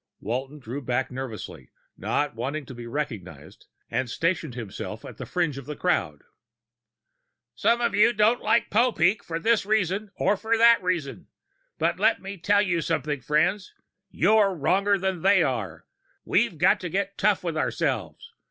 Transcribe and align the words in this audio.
Walton 0.19 0.57
drew 0.57 0.81
back 0.81 1.11
nervously, 1.11 1.69
not 1.95 2.33
wanting 2.33 2.65
to 2.65 2.73
be 2.73 2.87
recognized, 2.87 3.67
and 3.87 4.09
stationed 4.09 4.55
himself 4.55 5.05
at 5.05 5.17
the 5.17 5.27
fringe 5.27 5.59
of 5.59 5.67
the 5.67 5.75
crowd. 5.75 6.23
"Some 7.53 7.81
of 7.81 7.93
you 7.93 8.11
don't 8.11 8.41
like 8.41 8.71
Popeek 8.71 9.23
for 9.23 9.37
this 9.37 9.63
reason 9.63 10.09
or 10.15 10.35
that 10.35 10.81
reason. 10.81 11.27
But 11.77 11.99
let 11.99 12.19
me 12.19 12.37
tell 12.39 12.63
you 12.63 12.81
something, 12.81 13.21
friends... 13.21 13.75
you're 14.09 14.55
wronger 14.55 14.97
than 14.97 15.21
they 15.21 15.43
are! 15.43 15.85
We've 16.25 16.57
got 16.57 16.79
to 16.79 16.89
get 16.89 17.15
tough 17.19 17.43
with 17.43 17.55
ourselves! 17.55 18.31